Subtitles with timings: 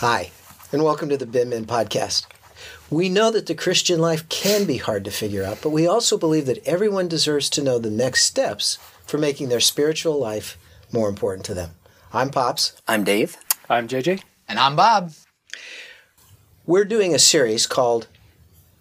[0.00, 0.30] Hi,
[0.72, 2.24] and welcome to the Binmin Podcast.
[2.88, 6.16] We know that the Christian life can be hard to figure out, but we also
[6.16, 10.56] believe that everyone deserves to know the next steps for making their spiritual life
[10.90, 11.72] more important to them.
[12.14, 12.80] I'm Pops.
[12.88, 13.36] I'm Dave.
[13.68, 14.22] I'm JJ.
[14.48, 15.12] And I'm Bob.
[16.64, 18.06] We're doing a series called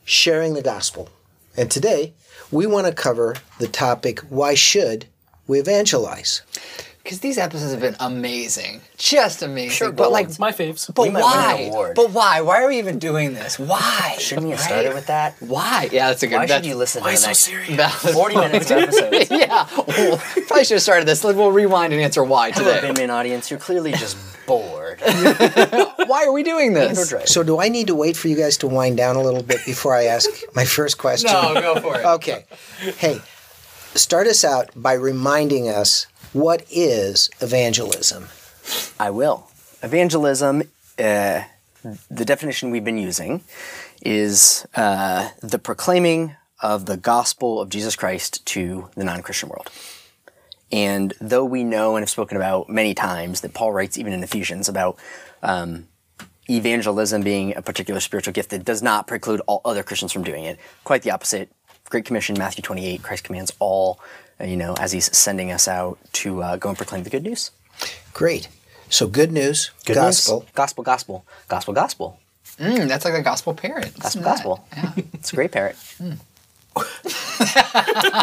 [0.05, 1.09] Sharing the Gospel.
[1.57, 2.13] And today,
[2.49, 5.07] we want to cover the topic why should
[5.47, 6.43] we evangelize?
[7.09, 8.81] Because these episodes have been amazing.
[8.99, 9.71] Just amazing.
[9.71, 10.93] Sure, but like, my faves.
[10.93, 11.61] but We might win an why?
[11.71, 11.95] award.
[11.95, 12.41] But why?
[12.41, 13.57] Why are we even doing this?
[13.57, 14.15] Why?
[14.19, 14.65] Shouldn't we have Right?
[14.67, 15.33] started with that?
[15.39, 15.89] Why?
[15.91, 16.35] Yeah, that's a good.
[16.35, 17.77] Why should that's- you listen Why to the so next serious?
[17.77, 19.31] That 40 minutes of episodes?
[19.31, 19.67] yeah.
[19.87, 21.23] Well, probably should have started this.
[21.23, 22.85] We'll rewind and answer why Hello, today.
[22.85, 23.49] Bin Min audience.
[23.49, 24.15] You're clearly just
[24.45, 25.01] bored.
[25.01, 27.11] Why are we doing this?
[27.25, 29.65] So, do I need to wait for you guys to wind down a little bit
[29.65, 31.31] before I ask my first question?
[31.31, 32.05] No, go for it.
[32.19, 32.45] Okay.
[32.97, 33.19] Hey,
[33.95, 38.27] start us out by reminding us what is evangelism?
[38.99, 39.47] I will.
[39.81, 40.63] Evangelism,
[40.97, 41.43] uh,
[41.83, 43.41] the definition we've been using,
[44.01, 49.69] is uh, the proclaiming of the gospel of Jesus Christ to the non Christian world.
[50.71, 54.21] And though we know and have spoken about many times that Paul writes even in
[54.23, 54.99] Ephesians about
[55.41, 55.87] um,
[56.49, 60.43] evangelism being a particular spiritual gift that does not preclude all other Christians from doing
[60.43, 61.51] it, quite the opposite.
[61.89, 63.99] Great Commission, Matthew 28, Christ commands all,
[64.39, 67.23] uh, you know, as he's sending us out to uh, go and proclaim the good
[67.23, 67.51] news.
[68.13, 68.47] Great.
[68.89, 70.41] So, good news, Good gospel.
[70.41, 70.49] news.
[70.55, 72.19] Gospel, gospel, gospel, gospel,
[72.59, 73.93] Mm, that's like the gospel parrot.
[73.99, 74.31] gospel, Isn't that?
[74.43, 74.67] gospel.
[75.13, 75.77] It's a great parrot.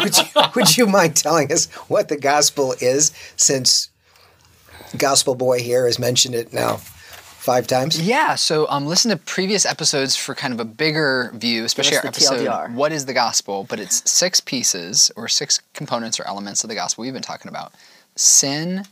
[0.03, 0.23] would, you,
[0.55, 3.89] would you mind telling us what the gospel is since
[4.97, 6.79] Gospel Boy here has mentioned it now
[7.47, 7.99] five times?
[7.99, 12.05] Yeah, so um, listen to previous episodes for kind of a bigger view, especially our
[12.05, 12.73] episode TLDR.
[12.73, 16.75] "What is the Gospel?" But it's six pieces or six components or elements of the
[16.75, 17.71] gospel we've been talking about:
[18.17, 18.83] sin,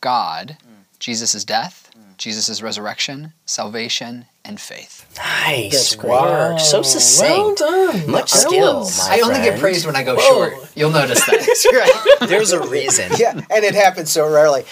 [0.00, 0.56] God,
[0.98, 5.04] Jesus' death, Jesus' resurrection, salvation, and faith.
[5.16, 6.10] Nice That's great.
[6.12, 6.60] work.
[6.60, 7.58] So Well succinct.
[7.58, 8.10] done.
[8.10, 8.80] Much That skill.
[8.80, 10.22] was- my I only get praised when I go Whoa.
[10.50, 10.68] short.
[10.74, 12.18] You'll notice that.
[12.28, 13.12] There's a reason.
[13.18, 14.62] Yeah, and it happens so rarely.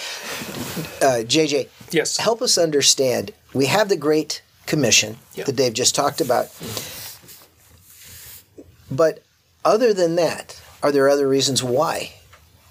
[1.01, 2.17] Uh, JJ, Yes.
[2.19, 3.33] help us understand.
[3.53, 5.45] We have the Great Commission Yeah.
[5.45, 6.49] that Dave just talked about.
[8.91, 9.23] But
[9.65, 12.13] other than that, are there other reasons why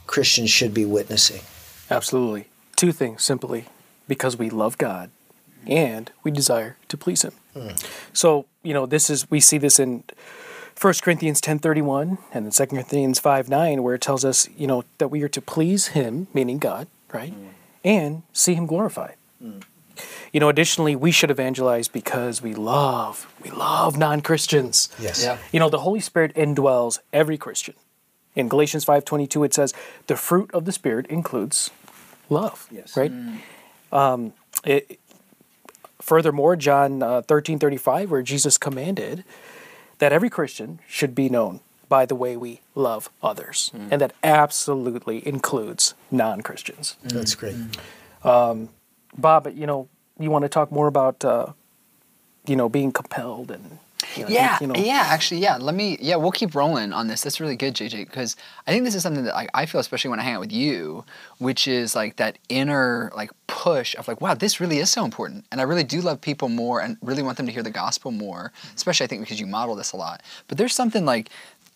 [0.07, 1.41] Christians should be witnessing?
[1.89, 2.47] Absolutely.
[2.81, 3.65] Two things simply
[4.07, 5.11] because we love God
[5.67, 7.33] and we desire to please him.
[7.53, 7.75] Hmm.
[8.11, 10.03] So, you know, this is we see this in
[10.81, 15.09] 1 Corinthians 10:31 and then 2 Corinthians 5:9 where it tells us, you know, that
[15.09, 17.33] we are to please him, meaning God, right?
[17.33, 17.47] Hmm.
[17.83, 19.17] And see him glorified.
[19.39, 19.59] Hmm.
[20.33, 24.89] You know, additionally, we should evangelize because we love, we love non-Christians.
[24.99, 25.23] Yes.
[25.23, 25.37] Yeah.
[25.51, 27.75] You know, the Holy Spirit indwells every Christian.
[28.33, 29.71] In Galatians 5:22 it says,
[30.07, 31.69] "The fruit of the Spirit includes
[32.31, 32.97] love." Yes.
[32.97, 33.11] Right?
[33.91, 34.33] Um,
[34.65, 34.99] it,
[35.99, 39.23] furthermore, John uh, 13:35 where Jesus commanded
[39.99, 43.69] that every Christian should be known by the way we love others.
[43.73, 46.95] And that absolutely includes non-Christians.
[47.03, 47.55] That's great.
[48.23, 51.47] Bob, you know, you want to talk more about uh,
[52.47, 53.79] you know, being compelled and
[54.15, 55.57] you know, Yeah, you know, yeah, actually, yeah.
[55.57, 57.21] Let me, yeah, we'll keep rolling on this.
[57.21, 58.35] That's really good, JJ, because
[58.67, 60.51] I think this is something that like, I feel, especially when I hang out with
[60.51, 61.05] you,
[61.39, 65.45] which is like that inner like push of like, wow, this really is so important,
[65.51, 68.11] and I really do love people more, and really want them to hear the gospel
[68.11, 68.75] more, mm-hmm.
[68.75, 70.21] especially I think because you model this a lot.
[70.47, 71.29] But there's something like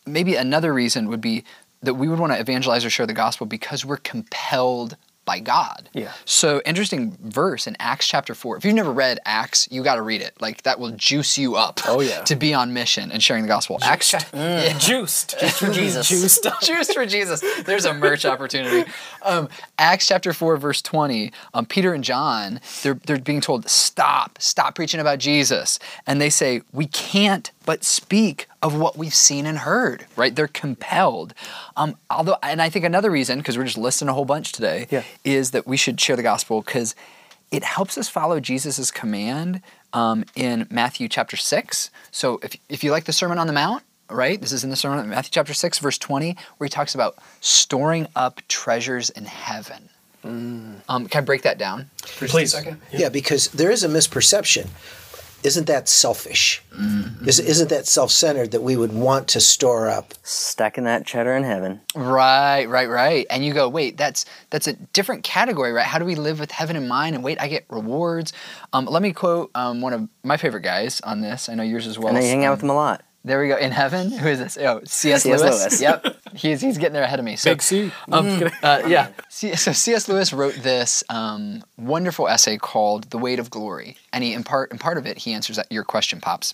[0.05, 1.43] maybe another reason would be
[1.81, 5.89] that we would want to evangelize or share the gospel because we're compelled by God.
[5.93, 6.13] Yeah.
[6.25, 8.57] So interesting verse in Acts chapter four.
[8.57, 10.39] If you've never read Acts, you got to read it.
[10.39, 11.81] Like that will juice you up.
[11.87, 12.21] Oh, yeah.
[12.25, 13.79] to be on mission and sharing the gospel.
[13.81, 14.09] Acts.
[14.09, 14.77] cha- Yeah.
[14.77, 15.35] juiced.
[15.39, 16.07] Just for Jesus.
[16.07, 16.47] juiced.
[16.61, 17.43] Juice for Jesus.
[17.63, 18.89] There's a merch opportunity.
[19.23, 19.49] Um,
[19.79, 21.31] Acts chapter 4, verse 20.
[21.53, 25.79] Um, Peter and John, they're, they're being told, stop, stop preaching about Jesus.
[26.05, 30.35] And they say, we can't but speak of what we've seen and heard, right?
[30.35, 31.33] They're compelled.
[31.75, 34.87] Um, although, and I think another reason, because we're just listing a whole bunch today,
[34.91, 35.03] Yeah.
[35.23, 36.95] is that we should share the gospel because
[37.51, 39.61] it helps us follow Jesus' command
[39.93, 41.89] um, in Matthew chapter 6.
[42.11, 44.39] So if, if you like the Sermon on the Mount, right?
[44.39, 48.07] This is in the Sermon, Matthew chapter 6, verse 20, where he talks about storing
[48.15, 49.89] up treasures in heaven.
[50.23, 51.91] Um, can I break that down?
[52.01, 52.53] For just Please.
[52.55, 52.81] a second?
[52.91, 54.67] Yeah, because there is a misperception.
[55.45, 56.63] Isn't that selfish?
[57.25, 60.15] Is, isn't that self centered that we would want to store up?
[60.23, 61.81] Stacking that cheddar in heaven.
[61.93, 63.27] Right, right, right.
[63.29, 65.85] And you go, wait, that's that's a different category, right?
[65.85, 67.13] How do we live with heaven in mind?
[67.13, 68.33] And wait, I get rewards.
[68.73, 71.47] Um, let me quote um, one of my favorite guys on this.
[71.47, 72.09] I know yours as well.
[72.09, 73.03] And I hang out um, with them a lot.
[73.25, 73.57] There we go.
[73.57, 74.55] In heaven, who is this?
[74.55, 75.23] Oh, C.S.
[75.23, 75.25] C.S.
[75.25, 75.41] Lewis.
[75.41, 75.81] Lewis.
[75.81, 77.35] Yep, he's he's getting there ahead of me.
[77.35, 77.91] So, Big C.
[78.11, 79.09] um, uh, yeah.
[79.29, 80.07] C- so C.S.
[80.07, 84.71] Lewis wrote this um, wonderful essay called "The Weight of Glory," and he in part
[84.71, 86.53] in part of it he answers that your question, pops.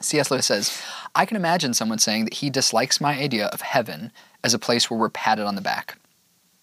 [0.00, 0.30] C.S.
[0.30, 0.82] Lewis says,
[1.14, 4.10] "I can imagine someone saying that he dislikes my idea of heaven
[4.42, 5.98] as a place where we're patted on the back,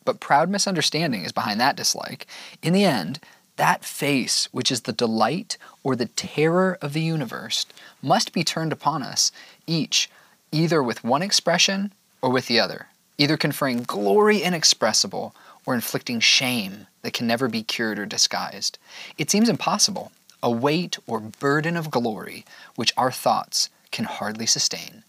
[0.03, 2.25] but proud misunderstanding is behind that dislike.
[2.63, 3.19] In the end."
[3.57, 7.65] That face, which is the delight or the terror of the universe,
[8.01, 9.31] must be turned upon us,
[9.65, 10.09] each,
[10.51, 12.88] either with one expression or with the other,
[13.18, 18.77] either conferring glory inexpressible or inflicting shame that can never be cured or disguised.
[19.18, 20.12] It seems impossible,
[20.42, 22.45] a weight or burden of glory
[22.75, 25.04] which our thoughts can hardly sustain,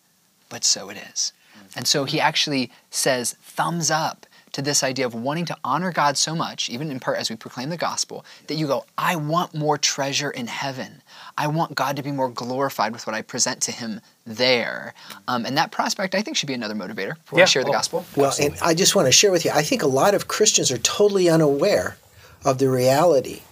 [0.48, 1.32] but so it is.
[1.76, 6.16] And so he actually says, thumbs up to this idea of wanting to honor God
[6.16, 9.54] so much, even in part as we proclaim the gospel, that you go, I want
[9.54, 11.02] more treasure in heaven.
[11.36, 14.94] I want God to be more glorified with what I present to Him there.
[15.26, 17.42] Um, and that prospect, I think, should be another motivator for Yeah.
[17.44, 17.72] I share the Oh.
[17.72, 18.06] gospel.
[18.16, 20.70] Well, and I just want to share with you, I think a lot of Christians
[20.70, 21.96] are totally unaware
[22.44, 23.42] of the reality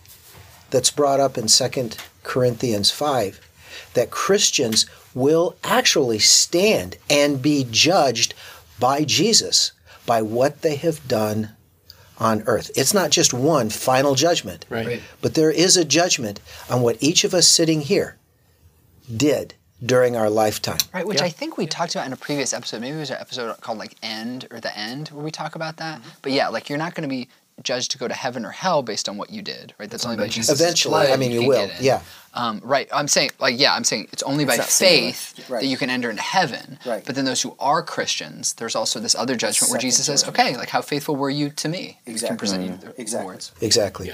[0.71, 3.41] that's brought up in 2 Corinthians 5
[3.95, 8.35] that Christians will actually stand and be judged
[8.79, 9.73] by Jesus
[10.07, 11.51] by what they have done
[12.19, 12.71] on earth.
[12.75, 14.87] It's not just one final judgment, Right.
[14.87, 15.03] Right.
[15.21, 18.17] but there is a judgment on what each of us sitting here
[19.15, 19.55] did
[19.85, 20.79] during our lifetime.
[20.95, 21.27] Right, which Yeah.
[21.27, 22.81] I think we talked about in a previous episode.
[22.81, 25.77] Maybe it was an episode called like End or The End where we talk about
[25.77, 26.01] that.
[26.01, 26.11] Mm-hmm.
[26.23, 27.29] But yeah, like you're not going to be
[27.63, 29.89] judged to go to heaven or hell based on what you did, right?
[29.91, 30.61] That's only by Jesus.
[30.61, 32.03] Eventually, I mean, you will, yeah.
[32.35, 32.87] Um, right.
[32.93, 35.13] I'm saying, like, yeah, I'm saying it's only by not singular.
[35.13, 35.63] faith Right.
[35.63, 36.79] that you can enter into heaven.
[36.85, 37.03] Right.
[37.05, 40.39] But then those who are Christians, there's also this other judgment where Jesus says, judgment.
[40.49, 41.99] okay, like, how faithful were you to me?
[42.05, 42.29] Exactly.
[42.29, 43.19] can present you the Exactly.
[43.27, 43.53] rewards.
[43.63, 44.13] Exactly.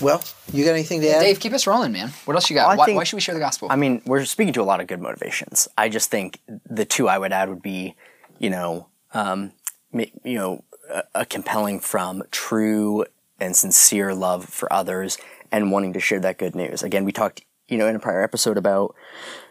[0.00, 0.22] Well,
[0.52, 1.20] you got anything to add?
[1.20, 2.08] Dave, keep us rolling, man.
[2.24, 2.68] What else you got?
[2.68, 3.68] Well, why, think- why should we share the gospel?
[3.70, 5.68] I mean, we're speaking to a lot of good motivations.
[5.76, 7.94] I just think the two I would add would be,
[8.38, 9.52] you know, um,
[9.92, 10.64] you know,
[11.14, 13.04] a, compelling from true
[13.38, 15.18] and sincere love for others
[15.50, 16.82] and wanting to share that good news.
[16.82, 18.94] Again, we talked, you know, in a prior episode about,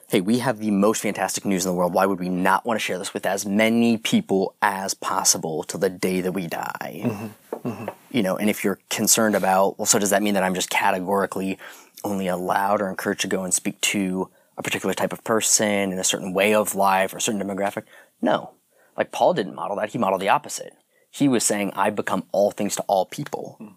[0.09, 1.94] hey, we have the most fantastic news in the world.
[1.94, 5.80] Why would we not want to share this with as many people as possible till
[5.80, 7.01] the day that we die?
[7.03, 7.27] Mm-hmm.
[7.68, 7.88] Mm-hmm.
[8.09, 10.69] you know, and if you're concerned about, well, so does that mean that I'm just
[10.69, 11.57] categorically
[12.06, 16.00] only allowed or encouraged to go and speak to a particular type of person in
[16.00, 17.83] a certain way of life or a certain demographic?
[18.21, 18.51] No.
[18.97, 19.89] Like Paul didn't model that.
[19.89, 20.74] He modeled the opposite.
[21.09, 23.75] He was saying, I become all things to all people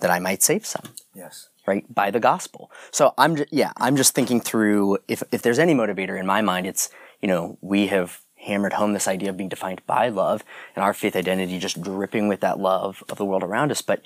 [0.00, 0.82] that I might save some.
[1.14, 1.48] Yes.
[1.66, 1.84] right?
[1.92, 2.70] By the gospel.
[2.90, 6.40] So i'm just yeah i'm just thinking through if if there's any motivator in my
[6.40, 6.88] mind it's
[7.20, 10.42] you know we have hammered home this idea of being defined by love
[10.74, 13.82] and our faith identity just dripping with that love of the world around us.
[13.82, 14.02] But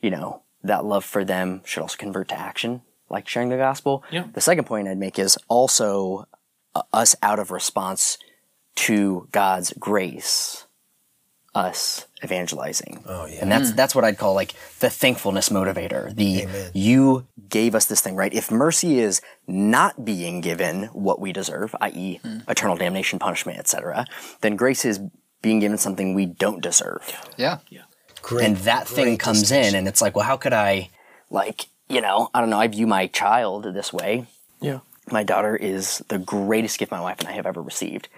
[0.00, 4.04] you know that love for them should also convert to action like sharing the gospel.
[4.10, 4.26] Yeah.
[4.32, 6.26] the second point i'd make is also
[6.74, 8.18] uh, us out of response
[8.76, 10.66] to god's grace
[11.54, 13.02] us evangelizing.
[13.06, 13.40] Oh, yeah.
[13.40, 13.76] And that's mm.
[13.76, 16.14] that's what I'd call like the thankfulness motivator.
[16.14, 16.70] The Amen.
[16.74, 18.32] you gave us this thing, right?
[18.32, 22.48] If mercy is not being given what we deserve, i.e., mm.
[22.48, 24.06] eternal damnation, punishment, etc.,
[24.42, 25.00] then grace is
[25.42, 27.02] being given something we don't deserve.
[27.68, 27.82] yeah.
[28.22, 28.46] Great.
[28.46, 30.90] and that thing comes in and it's like, well, how could I
[31.30, 34.26] like, you know, I don't know, I view my child this way
[34.60, 34.80] Yeah.
[35.12, 38.08] My daughter is the greatest gift my wife and I have ever received.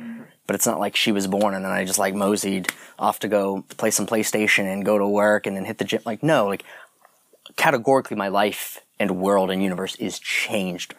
[0.47, 3.29] But it's not like she was born and then I just like moseyed off to
[3.29, 6.03] go play some PlayStation and go to work and then hit the gym.
[6.05, 6.65] Like, no, like
[7.57, 10.95] categorically my life and world and universe is changed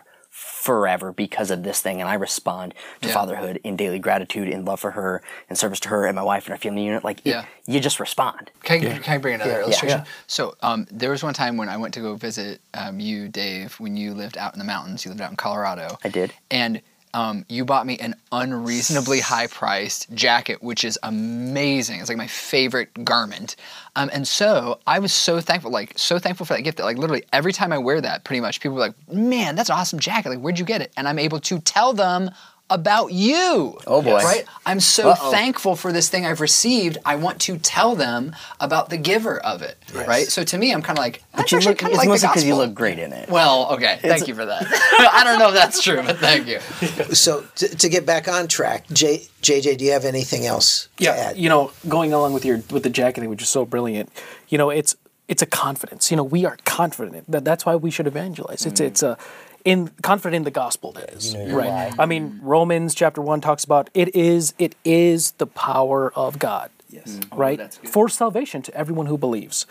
[0.63, 1.99] forever because of this thing.
[1.99, 3.13] And I respond to Yeah.
[3.13, 6.45] fatherhood in daily gratitude, in love for her, in service to her and my wife
[6.45, 7.03] and our family unit.
[7.03, 7.45] Like, it- Yeah.
[7.67, 8.49] you just respond.
[8.63, 9.59] Can, I can I bring another Yeah.
[9.63, 9.99] illustration?
[9.99, 10.05] Yeah.
[10.27, 13.75] So um, there was one time when I went to go visit um, you, Dave,
[13.77, 15.03] when you lived out in the mountains.
[15.03, 15.97] You lived out in Colorado.
[16.01, 16.31] I did.
[16.49, 16.81] And
[17.13, 21.99] um, you bought me an unreasonably high-priced jacket, which is amazing.
[21.99, 23.55] It's like my favorite garment.
[23.95, 26.97] Um, and so I was so thankful, like so thankful for that gift that like
[26.97, 29.99] literally every time I wear that, pretty much people are like, "Man, that's an awesome
[29.99, 30.29] jacket!
[30.29, 32.31] Like, where'd you get it?" And I'm able to tell them
[32.69, 33.77] about you.
[33.85, 34.17] Oh, boy.
[34.17, 34.45] Right?
[34.65, 35.31] I'm so Uh-oh.
[35.31, 36.97] thankful for this thing I've received.
[37.05, 39.77] I want to tell them about the giver of it.
[39.93, 40.27] Right?
[40.27, 41.97] So to me, I'm kind of like, that's But you actually look, kind it's of
[41.97, 43.29] like the mostly because you look great in it.
[43.29, 43.99] Well, okay.
[44.01, 44.63] Thank you for that.
[45.13, 46.59] I don't know if that's true, but thank you.
[47.13, 51.03] So to, to get back on track, J, JJ, do you have anything else to
[51.03, 51.37] yeah, add?
[51.37, 54.09] you know, going along with your with the jacketing, which is so brilliant.
[54.49, 54.95] You know, it's
[55.27, 56.11] it's a confidence.
[56.11, 58.65] You know, we are confident that that's why we should evangelize.
[58.65, 58.85] It's mm.
[58.85, 59.17] it's a
[59.65, 60.91] in confident in the gospel.
[60.93, 61.93] That is right.
[61.97, 66.69] I mean, Romans chapter one talks about it is it is the power of God.
[66.89, 67.19] Yes.
[67.33, 69.65] Right for salvation to everyone who believes.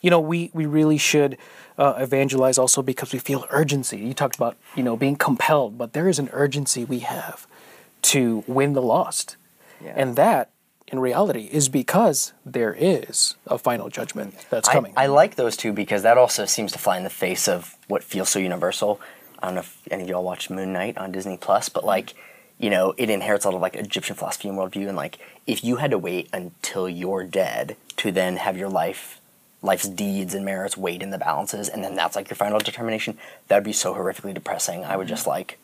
[0.00, 1.36] you know, we we really should
[1.76, 3.98] uh, evangelize also because we feel urgency.
[3.98, 7.46] You talked about you know being compelled, but there is an urgency we have
[8.02, 9.36] to win the lost,
[9.84, 9.92] Yeah.
[9.96, 10.50] and that
[10.90, 14.94] in reality is because there is a final judgment that's I, coming.
[14.96, 18.02] I like those two because that also seems to fly in the face of what
[18.02, 19.00] feels so universal.
[19.40, 21.88] I don't know if any of y'all watched Moon Knight on Disney Plus, but mm-hmm.
[21.88, 22.14] like,
[22.58, 25.62] you know, it inherits a lot of like Egyptian philosophy and worldview, and like, if
[25.64, 29.20] you had to wait until you're dead to then have your life,
[29.62, 33.16] life's deeds and merits weighed in the balances, and then that's like your final determination,
[33.48, 34.84] that'd be so horrifically depressing.
[34.84, 35.30] I would just mm-hmm.
[35.30, 35.58] like,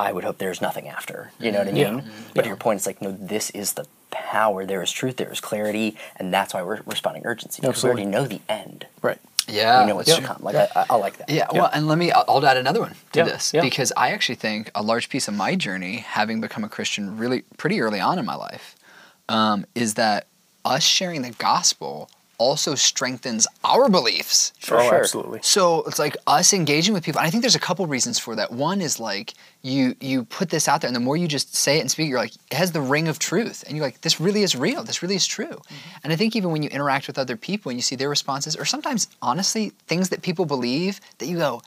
[0.00, 1.32] I would hope there's nothing after.
[1.40, 1.98] You know what I mean?
[1.98, 2.00] Yeah.
[2.34, 4.64] But to your point, it's like, no, this is the power.
[4.64, 5.16] There is truth.
[5.16, 8.86] There is clarity, and that's why we're responding urgency because we already know the end.
[9.02, 9.18] right.
[9.48, 10.42] Yeah, we know what's that's to come.
[10.42, 11.28] Like I, I, I like that.
[11.30, 13.60] Yeah, well, and let me, I'll I'll add another one to Yeah, this yeah.
[13.62, 17.42] because I actually think a large piece of my journey, having become a Christian really
[17.56, 18.76] pretty early on in my life,
[19.28, 20.26] um, is that
[20.64, 24.52] us sharing the gospel also strengthens our beliefs.
[24.60, 25.00] For oh, sure.
[25.00, 25.40] absolutely.
[25.42, 27.18] So it's like us engaging with people.
[27.18, 28.52] And I think there's a couple reasons for that.
[28.52, 31.78] One is like you you put this out there, and the more you just say
[31.78, 34.20] it and speak, you're like it has the ring of truth, and you're like this
[34.20, 34.84] really is real.
[34.84, 35.46] This really is true.
[35.46, 35.98] Mm-hmm.
[36.04, 38.56] And I think even when you interact with other people and you see their responses,
[38.56, 41.60] or sometimes honestly things that people believe that you go.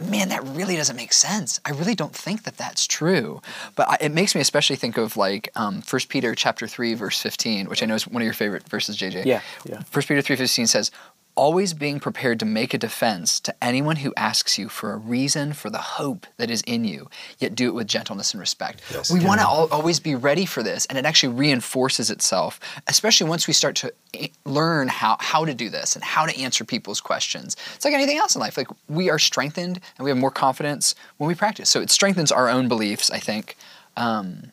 [0.00, 1.60] Man, that really doesn't make sense.
[1.64, 3.42] I really don't think that that's true.
[3.76, 7.20] But I, it makes me especially think of like um, 1 Peter chapter 3, verse
[7.20, 9.24] 15, which I know is one of your favorite verses, JJ.
[9.26, 9.82] Yeah, yeah.
[9.92, 10.90] 1 Peter 3:15 says,
[11.46, 15.52] "Always being prepared to make a defense to anyone who asks you for a reason
[15.54, 19.10] for the hope that is in you, yet do it with gentleness and respect." Yes.
[19.10, 23.26] we want to al- always be ready for this, and it actually reinforces itself, especially
[23.34, 26.62] once we start to i- learn how how to do this and how to answer
[26.64, 27.56] people's questions.
[27.74, 28.56] It's like anything else in life.
[28.58, 31.70] Like we are strengthened and we have more confidence when we practice.
[31.70, 33.56] So it strengthens our own beliefs, I think.
[33.96, 34.52] Um,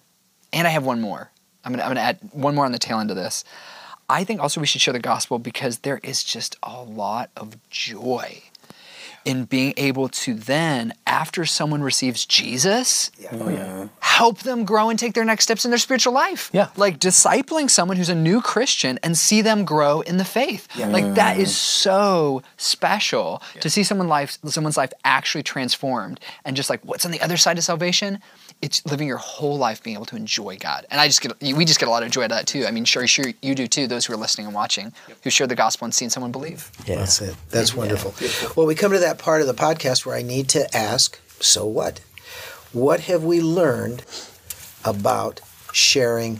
[0.53, 1.32] and I have one more.
[1.65, 3.44] I'm gonna, I'm gonna add one more on the tail end of this.
[4.10, 7.58] I think also we should share the gospel because there is just a lot of
[7.70, 8.42] joy
[9.26, 13.90] in being able to then, after someone receives Jesus, Oh yeah.
[14.00, 16.50] help them grow and take their next steps in their spiritual life.
[16.54, 16.70] Yeah.
[16.78, 20.70] Like discipling someone who's a new Christian and see them grow in the faith.
[20.78, 20.88] Yeah.
[20.88, 26.70] Like that is so special to see someone life someone's life actually transformed and just
[26.70, 28.20] like what's on the other side of salvation?
[28.62, 30.86] It's living your whole life being able to enjoy God.
[30.90, 32.66] And I just get we just get a lot of joy out of that too.
[32.66, 35.48] I mean, sure, sure you do too, those who are listening and watching, who share
[35.48, 36.72] the gospel and seeing someone believe.
[36.86, 36.96] Yeah.
[36.98, 37.36] That's it.
[37.50, 38.16] That's wonderful.
[38.56, 41.66] Well, we come to that part of the podcast where I need to ask, so
[41.66, 42.00] what?
[42.74, 44.04] What have we learned
[44.84, 46.40] about sharing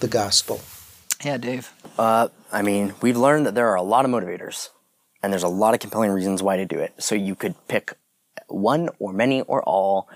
[0.00, 0.60] the gospel?
[1.24, 1.72] Yeah, Dave.
[1.98, 4.70] Uh, I mean, we've learned that there are a lot of motivators,
[5.22, 6.94] and there's a lot of compelling reasons why to do it.
[6.98, 7.94] So you could pick
[8.46, 10.08] one or many or all,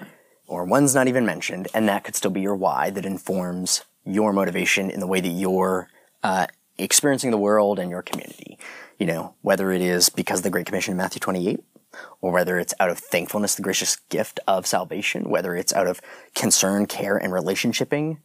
[0.52, 4.34] or one's not even mentioned, and that could still be your why that informs your
[4.34, 5.88] motivation in the way that you're
[6.22, 8.58] uh, experiencing the world and your community.
[8.98, 11.58] You know, whether it is because of the Great Commission in Matthew 28,
[12.20, 16.02] or whether it's out of thankfulness, the gracious gift of salvation, whether it's out of
[16.34, 18.18] concern, care, and relationshiping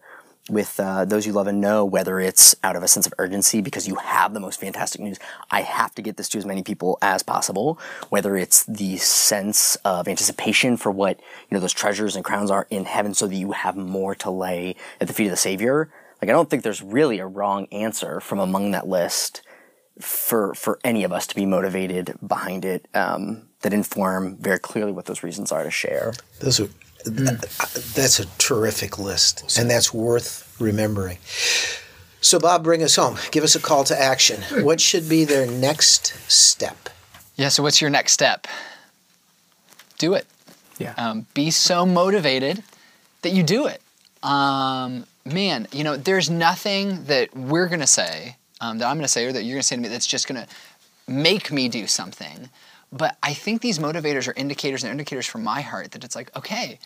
[0.50, 3.62] with uh, those you love and know, whether it's out of a sense of urgency
[3.62, 5.20] because you have the most fantastic news.
[5.51, 7.80] I have to get this to as many people as possible.
[8.10, 12.68] Whether it's the sense of anticipation for what you know those treasures and crowns are
[12.70, 15.89] in heaven, so that you have more to lay at the feet of the Savior.
[16.22, 19.42] Like I don't think there's really a wrong answer from among that list
[20.00, 24.92] for for any of us to be motivated behind it um, that inform very clearly
[24.92, 26.13] what those reasons are to share.
[26.39, 26.70] Those are,
[27.10, 31.18] that's a terrific list, and that's worth remembering.
[32.22, 33.18] So, Bob, bring us home.
[33.32, 34.42] Give us a call to action.
[34.64, 36.90] What should be their next step?
[37.36, 38.48] Yeah, so what's your next step?
[39.98, 40.26] Do it.
[40.80, 40.94] Yeah.
[40.98, 42.64] Um, be so motivated
[43.22, 43.82] that you do it.
[44.24, 49.04] Um, man, you know, there's nothing that we're going to say, um, that I'm going
[49.04, 50.48] to say, or that you're going to say to me that's just going to
[51.08, 52.50] make me do something.
[52.92, 56.16] But I think these motivators are indicators and they're indicators from my heart that it's
[56.16, 56.80] like, okay,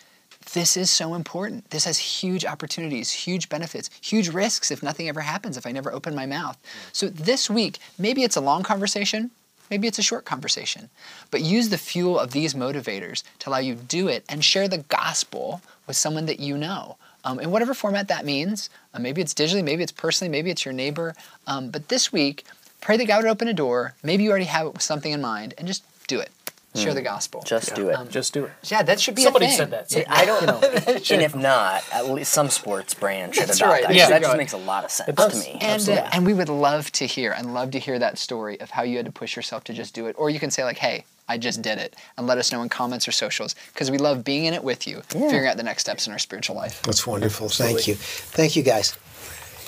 [0.52, 1.70] this is so important.
[1.70, 5.92] This has huge opportunities, huge benefits, huge risks if nothing ever happens, if I never
[5.92, 6.58] open my mouth.
[6.92, 9.30] So this week, maybe it's a long conversation,
[9.70, 10.90] maybe it's a short conversation,
[11.30, 14.68] but use the fuel of these motivators to allow you to do it and share
[14.68, 16.96] the gospel with someone that you know.
[17.24, 20.64] Um, in whatever format that means, uh, maybe it's digitally, maybe it's personally, maybe it's
[20.64, 21.14] your neighbor.
[21.46, 22.44] Um, but this week,
[22.80, 23.94] pray that God would open a door.
[24.02, 26.30] Maybe you already have something in mind, and just do it.
[26.74, 27.42] Share the gospel.
[27.46, 27.98] Just do it.
[28.10, 28.52] Just do it.
[28.64, 29.58] yeah, that should be Somebody a thing.
[29.58, 29.90] said that.
[29.90, 30.58] So, I don't know.
[30.62, 33.82] and if not, at least some sports brand should That's adopt right.
[33.82, 33.94] that.
[33.94, 34.04] Yeah.
[34.04, 35.32] 'cause That just makes a lot of sense It does.
[35.44, 35.58] to me.
[35.60, 38.70] And, uh, and we would love to hear and love to hear that story of
[38.70, 40.16] how you had to push yourself to just do it.
[40.18, 41.94] Or you can say like, hey, I just did it.
[42.16, 44.86] And let us know in comments or socials because we love being in it with
[44.86, 46.80] you, figuring out the next steps in our spiritual life.
[46.82, 47.48] That's wonderful.
[47.50, 47.96] Thank you.
[47.96, 48.96] Thank you, guys.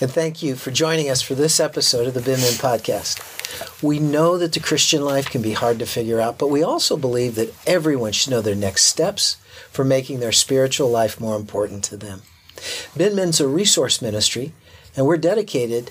[0.04, 3.82] And thank you for joining us for this episode of the Binmin Podcast.
[3.82, 6.98] We know that the Christian life can be hard to figure out, but we also
[6.98, 9.36] believe that everyone should know their next steps
[9.70, 12.20] for making their spiritual life more important to them.
[12.94, 14.52] Binmin's a resource ministry,
[14.94, 15.90] and we're dedicated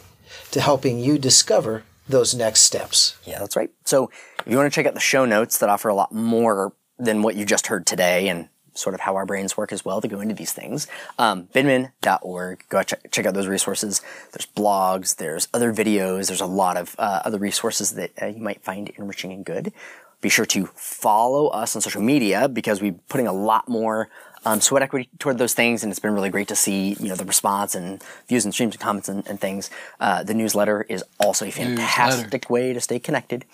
[0.52, 3.18] to helping you discover those next steps.
[3.26, 3.72] Yeah, that's right.
[3.84, 4.12] So
[4.46, 7.24] if you want to check out the show notes that offer a lot more than
[7.24, 10.08] what you just heard today and sort of how our brains work as well to
[10.08, 10.88] go into these things,
[11.20, 12.64] um, binmin.org.
[12.70, 14.02] Go check, check out those resources.
[14.32, 18.42] There's blogs, there's other videos, there's a lot of uh, other resources that uh, you
[18.42, 19.74] might find enriching and good.
[20.22, 24.10] Be sure to follow us on social media because we're putting a lot more
[24.46, 27.16] um, sweat equity toward those things, and it's been really great to see you know
[27.16, 29.70] the response and views and streams and comments and, and things.
[30.00, 33.46] Uh, the newsletter is also a fantastic way to stay connected.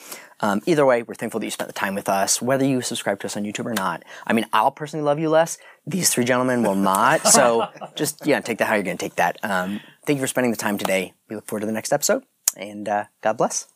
[0.41, 3.19] Um, either way, we're thankful that you spent the time with us, whether you subscribe
[3.21, 4.03] to us on YouTube or not.
[4.25, 5.57] I mean, I'll personally love you less.
[5.85, 7.27] These three gentlemen will not.
[7.27, 9.37] So just yeah, take that how you're going to take that.
[9.43, 11.13] Um, thank you for spending the time today.
[11.29, 12.23] We look forward to the next episode,
[12.55, 13.67] and uh, God bless.